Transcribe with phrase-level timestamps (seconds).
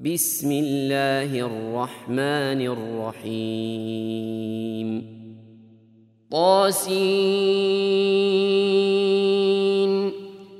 [0.00, 2.66] بسم الله الرحمن
[3.22, 5.02] الرحيم.
[6.32, 6.92] طاسين.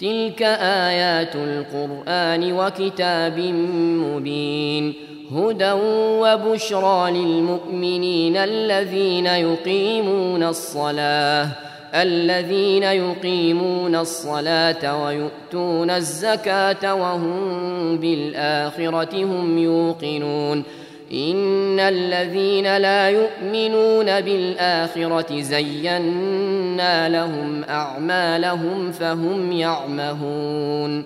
[0.00, 3.38] تلك آيات القرآن وكتاب
[3.78, 4.94] مبين.
[5.30, 5.72] هدى
[6.20, 11.69] وبشرى للمؤمنين الذين يقيمون الصلاة.
[11.94, 20.64] الذين يقيمون الصلاة ويؤتون الزكاة وهم بالآخرة هم يوقنون.
[21.12, 31.04] إن الذين لا يؤمنون بالآخرة زينا لهم أعمالهم فهم يعمهون.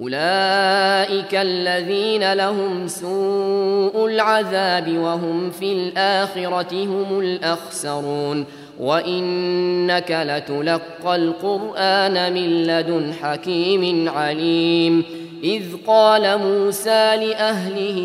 [0.00, 8.46] أولئك الذين لهم سوء العذاب وهم في الآخرة هم الأخسرون.
[8.80, 15.04] وإنك لتلقى القرآن من لدن حكيم عليم.
[15.44, 17.98] إذ قال موسى لأهله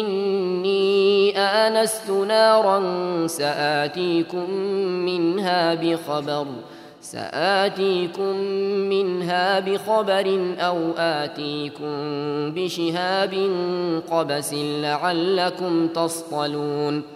[0.00, 2.80] إني آنست نارا
[3.26, 6.46] سآتيكم منها بخبر
[7.00, 8.36] سآتيكم
[8.90, 11.94] منها بخبر أو آتيكم
[12.54, 13.34] بشهاب
[14.10, 17.15] قبس لعلكم تصطلون.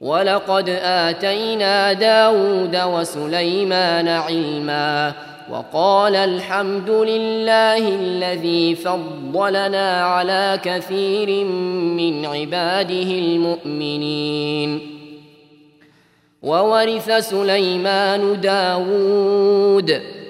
[0.00, 5.12] ولقد آتينا داود وسليمان علما
[5.50, 11.44] وقال الحمد لله الذي فضلنا على كثير
[11.96, 14.80] من عباده المؤمنين.
[16.42, 20.15] وورث سليمان داود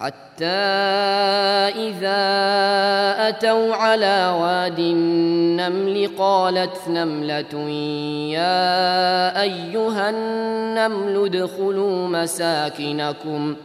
[0.00, 0.44] حتى
[1.86, 2.24] إذا
[3.28, 7.54] أتوا على واد النمل قالت نملة
[8.34, 13.56] يا أيها النمل ادخلوا مساكنكم.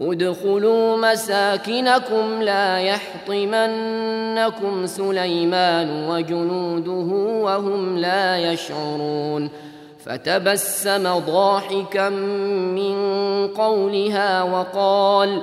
[0.00, 7.14] ادخلوا مساكنكم لا يحطمنكم سليمان وجنوده
[7.44, 9.50] وهم لا يشعرون.
[10.04, 12.96] فتبسم ضاحكا من
[13.48, 15.42] قولها وقال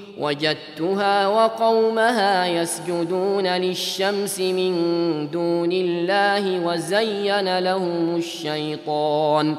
[0.21, 4.73] وجدتها وقومها يسجدون للشمس من
[5.31, 9.55] دون الله وزين لهم الشيطان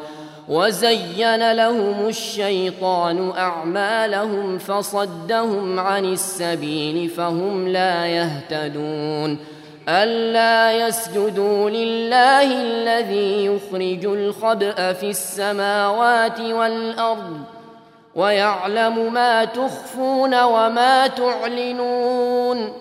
[0.48, 9.38] وزين لهم الشيطان أعمالهم فصدهم عن السبيل فهم لا يهتدون.
[9.88, 17.40] ألا يسجدوا لله الذي يخرج الخبأ في السماوات والأرض
[18.14, 22.72] ويعلم ما تخفون وما تعلنون.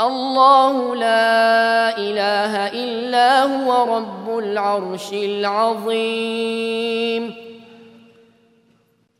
[0.00, 6.66] الله لا إله إلا هو رب العرش العظيم.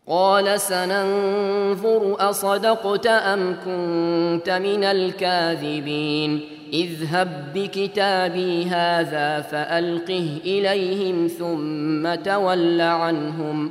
[0.09, 6.49] قال سننظر أصدقت أم كنت من الكاذبين.
[6.73, 13.71] اذهب بكتابي هذا فألقه إليهم ثم تول عنهم.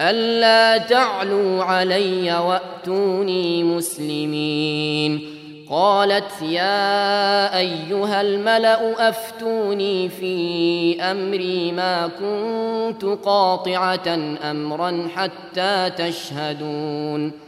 [0.00, 5.34] ألا تعلوا علي وأتوني مسلمين.
[5.70, 14.18] قالت يا أيها الملأ أفتوني في أمري ما كنت قاطعة
[14.50, 17.47] أمرا حتى تشهدون.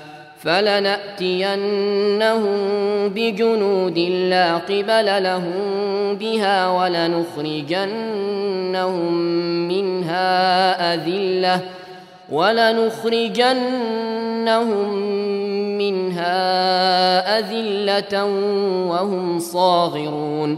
[0.43, 1.77] فلنأتينهم
[3.09, 5.61] بجنود لا قبل لهم
[6.15, 7.91] بها ولنخرجنهم
[9.67, 11.61] منها أذلة
[12.31, 13.51] ولنخرجنهم
[15.77, 18.25] منها أذلة
[18.89, 20.57] وهم صاغرون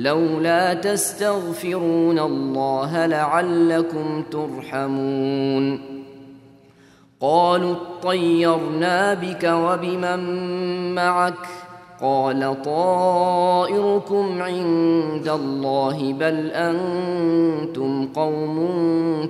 [0.00, 5.80] لولا تستغفرون الله لعلكم ترحمون.
[7.20, 11.46] قالوا اطيرنا بك وبمن معك؟
[12.02, 18.70] قال طائركم عند الله بل أنتم قوم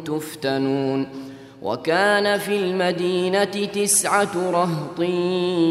[0.04, 1.06] تفتنون.
[1.62, 5.00] وكان في المدينة تسعة رهط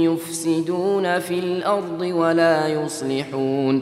[0.04, 3.82] يفسدون في الأرض ولا يصلحون.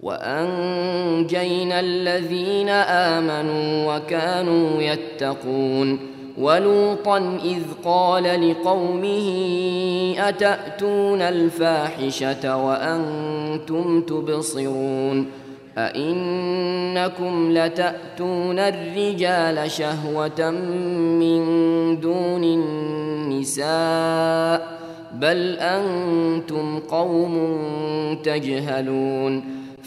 [0.00, 5.98] وأنجينا الذين آمنوا وكانوا يتقون
[6.38, 9.28] ولوطا إذ قال لقومه
[10.18, 15.26] أتأتون الفاحشة وأنتم تبصرون
[15.78, 20.50] أئنكم لتأتون الرجال شهوة
[21.20, 21.40] من
[22.00, 22.44] دون
[23.44, 23.68] النساء
[25.14, 27.58] بل أنتم قوم
[28.24, 29.58] تجهلون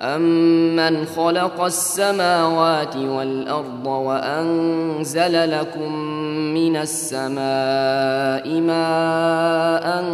[0.00, 5.92] أمن خلق السماوات والأرض وأنزل لكم
[6.54, 10.04] من السماء ماء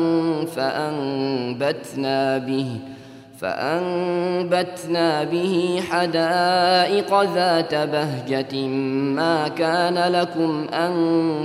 [0.57, 2.67] فأنبتنا به
[3.39, 8.67] فأنبتنا به حدائق ذات بهجة
[9.17, 10.95] ما كان لكم أن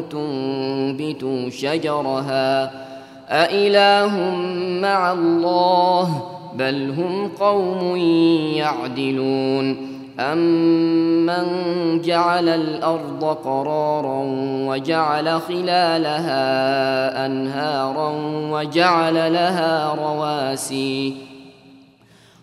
[0.10, 2.72] تنبتوا شجرها
[3.30, 4.18] أإله
[4.82, 7.98] مع الله ۖ بل هم قوم
[8.56, 9.96] يعدلون.
[10.20, 11.46] أمن
[12.02, 14.24] جعل الأرض قرارا
[14.68, 18.14] وجعل خلالها أنهارا
[18.52, 21.16] وجعل لها رواسي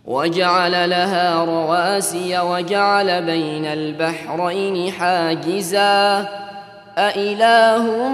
[0.05, 6.29] وجعل لها رواسي وجعل بين البحرين حاجزا.
[6.99, 8.09] أإله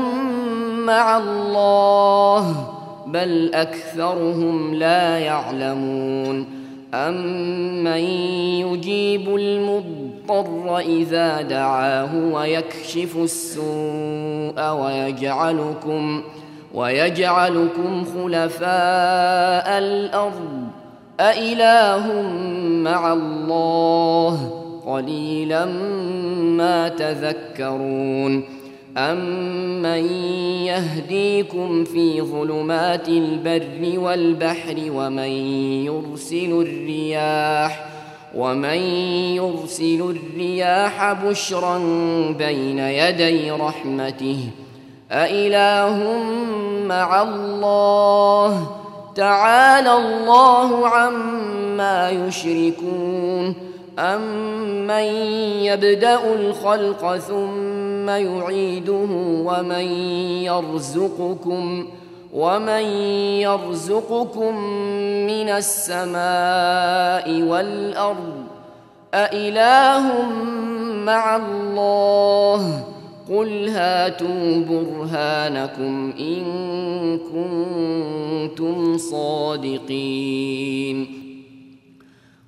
[0.87, 2.78] مع الله؟
[3.13, 6.59] بل أكثرهم لا يعلمون.
[6.95, 8.01] أمن
[8.67, 16.23] يجيب المضطر إذا دعاه ويكشف السوء ويجعلكم
[16.75, 20.67] ويجعلكم خلفاء الأرض.
[21.21, 22.23] أإله
[22.83, 25.65] مع الله؟ قليلا
[26.57, 28.58] ما تذكرون.
[28.99, 30.05] أمن
[30.67, 35.31] يهديكم في ظلمات البر والبحر ومن
[35.87, 37.85] يرسل الرياح
[38.35, 38.79] ومن
[39.37, 41.79] يرسل الرياح بشرا
[42.39, 44.39] بين يدي رحمته
[45.13, 46.23] أإله
[46.87, 48.71] مع الله
[49.17, 53.55] تعالى الله عما يشركون
[53.99, 55.05] أمن
[55.63, 59.09] يبدأ الخلق ثم يعيده
[59.45, 59.85] ومن
[60.43, 61.89] يرزقكم
[62.35, 62.83] ومن
[63.41, 64.57] يرزقكم
[65.27, 68.45] من السماء والأرض
[69.15, 70.31] أإله
[71.05, 72.85] مع الله
[73.31, 76.45] قل هاتوا برهانكم إن
[77.19, 80.39] كنتم صادقين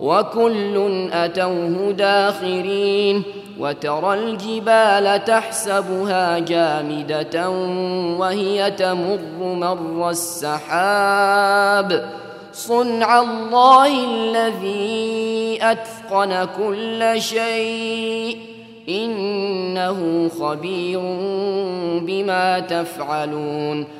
[0.00, 3.22] وكل أتوه داخرين
[3.58, 7.50] وترى الجبال تحسبها جامدة
[8.18, 12.10] وهي تمر مر السحاب
[12.52, 18.36] صنع الله الذي أتقن كل شيء
[18.88, 21.00] إنه خبير
[22.00, 23.99] بما تفعلون